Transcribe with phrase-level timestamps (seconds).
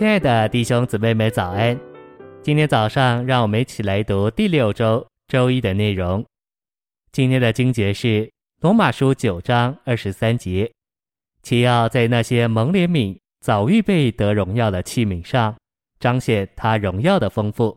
[0.00, 1.78] 亲爱的弟兄姊妹们，早安！
[2.42, 6.24] 今天早上，让我们一起来读第六周周一的内容。
[7.12, 8.32] 今天的经节是
[8.62, 10.72] 罗马书九章二十三节，
[11.42, 15.54] 且要在那些蒙怜悯、早预备得荣耀的器皿上，
[15.98, 17.76] 彰显他荣耀的丰富。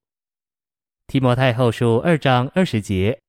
[1.07, 3.19] 提摩太后书二章二十节，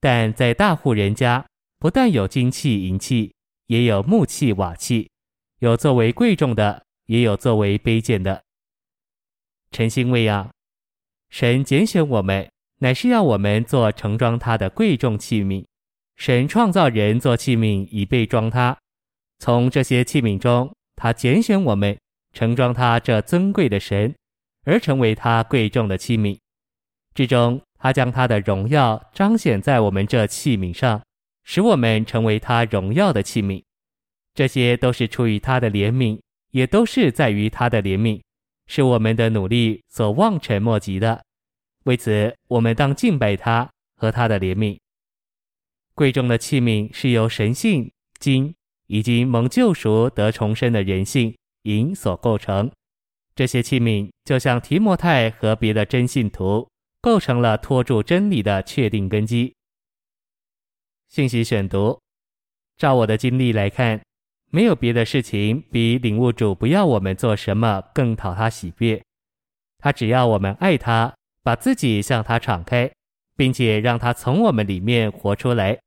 [0.00, 1.44] 但在大户人家，
[1.78, 3.34] 不但有金器银器，
[3.66, 5.10] 也有木器瓦器，
[5.58, 6.82] 有作为贵重的。
[7.06, 8.42] 也有作为卑贱的。
[9.70, 10.50] 诚心喂养，
[11.30, 15.64] 神拣选我们，乃是要我们做盛装他的贵重器皿。
[16.16, 18.76] 神创造人做器皿，以备装他。
[19.38, 21.98] 从这些器皿中，他拣选我们，
[22.32, 24.14] 盛装他这尊贵的神，
[24.64, 26.38] 而成为他贵重的器皿。
[27.14, 31.02] 至终，他将他的荣耀彰显在我们这器皿上，
[31.44, 33.62] 使我们成为他荣耀的器皿。
[34.34, 36.20] 这些都是出于他的怜悯。
[36.52, 38.22] 也都是在于他的怜悯，
[38.66, 41.22] 是我们的努力所望尘莫及的。
[41.84, 44.78] 为此，我们当敬拜他和他的怜悯。
[45.94, 48.54] 贵重的器皿是由神性、金
[48.86, 52.70] 以及蒙救赎得重生的人性银所构成。
[53.34, 56.68] 这些器皿就像提摩太和别的真信徒，
[57.00, 59.54] 构成了托住真理的确定根基。
[61.08, 61.98] 信息选读，
[62.76, 64.00] 照我的经历来看。
[64.54, 69.02] 没有别的事情比领悟主不要我们做什么更讨他喜悦。
[69.78, 72.92] 他只要我们爱他，把自己向他敞开，
[73.34, 75.78] 并且让他从我们里面活出来。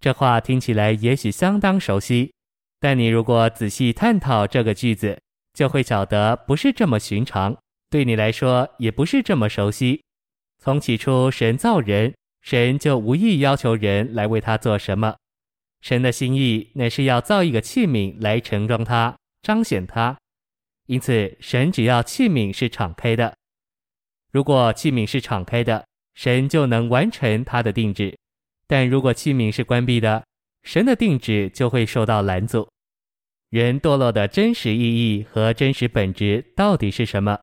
[0.00, 2.32] 这话听起来也许相当熟悉，
[2.80, 5.20] 但你如果仔细探讨这个句子，
[5.52, 7.54] 就会晓得不是这么寻常，
[7.90, 10.02] 对你来说也不是这么熟悉。
[10.58, 15.16] 从起初神造人，神就无意要求人来为他做什么。
[15.80, 20.18] 神的心意乃是要造一个器皿来盛装它，彰显它。
[20.86, 23.36] 因此，神只要器皿是敞开的。
[24.30, 28.14] 如果器皿是敞开的，神就能完成他的定制；
[28.66, 30.24] 但如果器皿是关闭的，
[30.62, 32.68] 神的定制就会受到拦阻。
[33.48, 37.40] 人堕落的真实意义和真实本质到底是什么？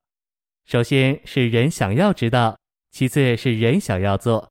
[0.66, 2.57] 首先是人想要知道，
[2.91, 4.50] 其次是人想要做。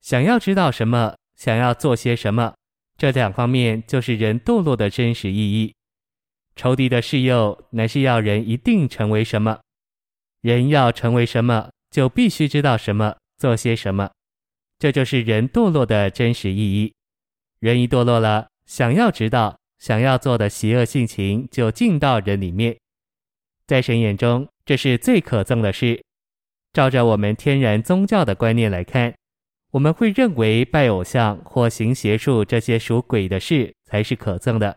[0.00, 1.16] 想要知道什么？
[1.36, 2.54] 想要做些什么？
[2.96, 5.74] 这两方面就是人堕落的真实意义。
[6.54, 9.60] 仇敌的试诱乃是要人一定成为什么，
[10.42, 14.10] 人要成为什么，就必须知道什么，做些什么。
[14.78, 16.92] 这就是人堕落的真实意义。
[17.60, 22.76] 人一堕落了，想要知道、想要做的邪恶性情就进到人里面。
[23.66, 26.02] 在神眼中，这是最可憎的事。
[26.72, 29.14] 照着我们天然宗教的观念来看。
[29.72, 34.76] 我们会认为拜偶像或行邪术这些属鬼的事才是可憎的，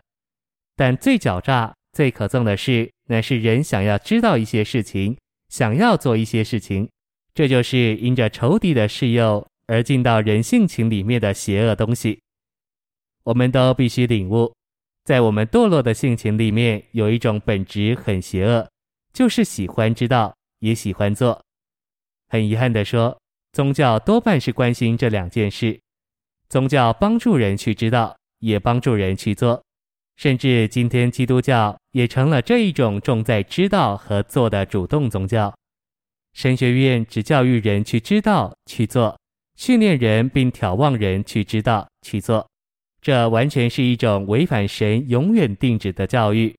[0.78, 5.18] 但最狡诈、最可憎的事，乃是人想要知道一些事情，
[5.50, 6.90] 想要做一些事情，
[7.34, 12.22] 这就是因着仇敌的试诱而进到人性情里面的邪恶东西。
[13.26, 14.54] 我们都必须领悟，
[15.04, 18.66] 在我们堕落的性情里面，有一种本质很邪恶，
[19.12, 21.44] 就是喜欢知道，也喜欢做。
[22.30, 23.20] 很遗憾地说。
[23.56, 25.80] 宗教多半是关心这两件事，
[26.50, 29.64] 宗教帮助人去知道，也帮助人去做，
[30.18, 35.58] 甚至今天基督教也成了这一种重在知道和做的主动宗教。
[36.34, 39.18] 神学院只教育人去知道、去做，
[39.56, 42.46] 训练人并眺望人去知道、去做，
[43.02, 46.54] 这完全是一种违反神永远定旨的教育。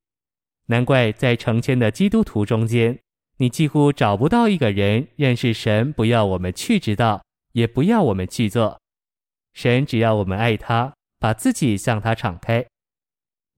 [0.68, 2.98] 难怪在成千的基督徒中间，
[3.38, 8.80] 你几乎找不到一个人认识神，不要我们去知道，也不要我们去做。
[9.52, 12.64] 神只要我们爱他，把自己向他敞开。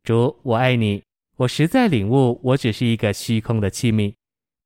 [0.02, 1.04] 主，我爱你，
[1.36, 4.12] 我实在领悟，我只是一个虚空的器皿，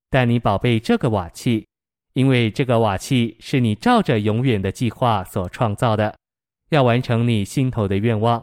[0.08, 1.66] 但你宝贝这个瓦器，
[2.14, 6.16] 因为这个瓦器是你照着永远的计划所创造的，
[6.70, 8.42] 要完成你心头的愿望。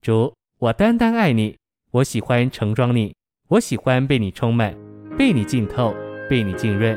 [0.00, 1.56] 主，我单单爱你，
[1.90, 3.12] 我喜欢盛装你，
[3.48, 4.76] 我喜欢被你充满。
[5.16, 5.94] 被你浸透，
[6.28, 6.96] 被你浸润，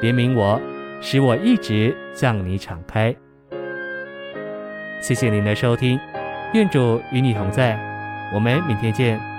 [0.00, 0.60] 怜悯我，
[1.00, 3.14] 使我一直向你敞开。
[5.00, 5.98] 谢谢您的收听，
[6.54, 7.78] 愿主与你同在，
[8.34, 9.31] 我们明天见。